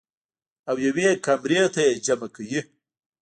[0.69, 2.59] او يوې کمرې ته ئې جمع کوي-